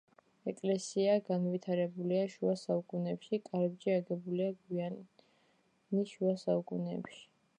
[0.51, 7.23] ეკლესია განვითარებულია შუა საუკუნეებში, კარიბჭე აგებულია გვიანი შუა საუკუნეებში.